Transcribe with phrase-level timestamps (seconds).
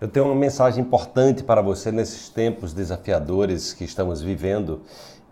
[0.00, 4.80] Eu tenho uma mensagem importante para você nesses tempos desafiadores que estamos vivendo.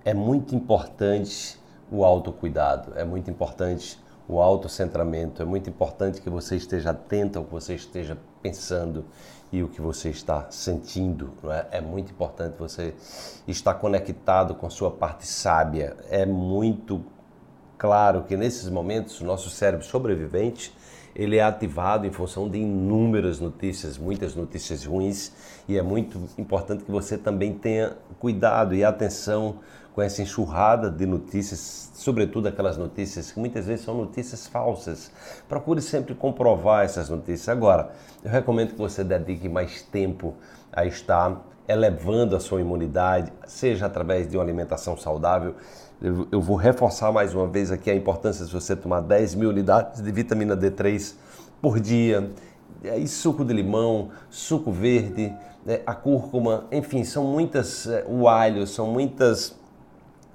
[0.05, 1.59] É muito importante
[1.91, 7.47] o autocuidado, é muito importante o autocentramento, é muito importante que você esteja atento ao
[7.47, 9.07] que você esteja pensando
[9.51, 11.33] e o que você está sentindo.
[11.45, 11.79] É?
[11.79, 12.95] é muito importante você
[13.47, 15.97] estar conectado com sua parte sábia.
[16.11, 17.03] É muito
[17.79, 20.77] claro que nesses momentos o nosso cérebro sobrevivente
[21.19, 25.33] ele é ativado em função de inúmeras notícias, muitas notícias ruins,
[25.67, 29.57] e é muito importante que você também tenha cuidado e atenção
[29.93, 35.11] com essa enxurrada de notícias, sobretudo aquelas notícias que muitas vezes são notícias falsas.
[35.49, 37.49] Procure sempre comprovar essas notícias.
[37.49, 37.91] Agora,
[38.23, 40.37] eu recomendo que você dedique mais tempo
[40.73, 45.55] a estar elevando a sua imunidade, seja através de uma alimentação saudável.
[46.01, 50.01] Eu vou reforçar mais uma vez aqui a importância de você tomar 10 mil unidades
[50.01, 51.15] de vitamina D3
[51.61, 52.31] por dia.
[52.83, 55.35] E suco de limão, suco verde,
[55.67, 59.59] né, a cúrcuma, enfim, são muitas, é, o alho, são muitas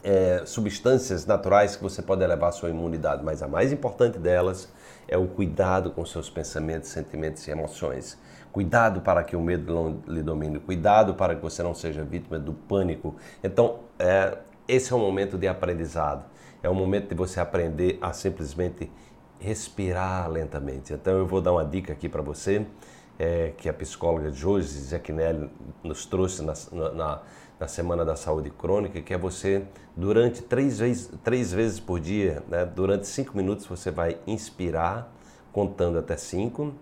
[0.04, 4.68] é, substâncias naturais que você pode elevar a sua imunidade, mas a mais importante delas
[5.08, 8.18] é o cuidado com seus pensamentos, sentimentos e emoções.
[8.52, 12.38] Cuidado para que o medo não lhe domine, cuidado para que você não seja vítima
[12.38, 13.16] do pânico.
[13.44, 14.38] Então, é,
[14.68, 16.26] esse é um momento de aprendizado,
[16.62, 18.92] é um momento de você aprender a simplesmente
[19.40, 20.94] respirar lentamente.
[20.94, 22.66] Então, eu vou dar uma dica aqui para você,
[23.18, 25.50] é, que a psicóloga Josi Zecchinelli
[25.84, 27.22] nos trouxe na, na,
[27.60, 32.44] na, Semana da Saúde Crônica, que é você, durante três vezes, três vezes por dia,
[32.50, 35.10] né, durante cinco minutos, você vai inspirar,
[35.54, 36.74] contando até cinco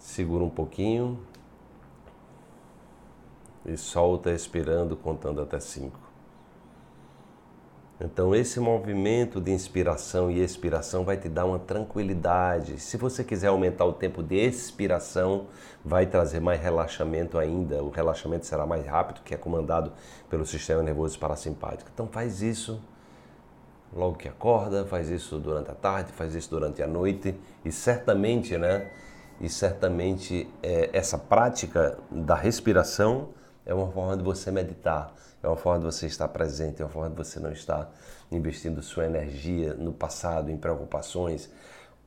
[0.00, 1.20] segura um pouquinho
[3.64, 6.09] e solta expirando, contando até cinco.
[8.02, 12.80] Então, esse movimento de inspiração e expiração vai te dar uma tranquilidade.
[12.80, 15.48] Se você quiser aumentar o tempo de expiração,
[15.84, 17.84] vai trazer mais relaxamento ainda.
[17.84, 19.92] O relaxamento será mais rápido, que é comandado
[20.30, 21.90] pelo sistema nervoso parasimpático.
[21.92, 22.80] Então, faz isso
[23.92, 28.56] logo que acorda, faz isso durante a tarde, faz isso durante a noite e certamente,
[28.56, 28.88] né?
[29.38, 33.28] E certamente é, essa prática da respiração
[33.70, 36.90] é uma forma de você meditar, é uma forma de você estar presente, é uma
[36.90, 37.88] forma de você não estar
[38.30, 41.48] investindo sua energia no passado, em preocupações,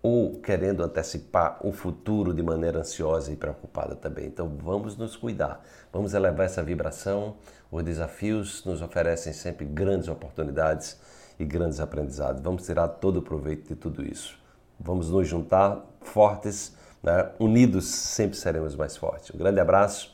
[0.01, 4.25] ou querendo antecipar o futuro de maneira ansiosa e preocupada também.
[4.25, 5.63] Então vamos nos cuidar,
[5.94, 7.38] vamos elevar essa vibração.
[7.72, 11.00] Os desafios nos oferecem sempre grandes oportunidades
[11.40, 12.41] e grandes aprendizados.
[12.41, 14.38] Vamos tirar todo o proveito de tudo isso.
[14.78, 17.30] Vamos nos juntar fortes né?
[17.38, 19.30] Unidos sempre seremos mais fortes.
[19.35, 20.13] Um grande abraço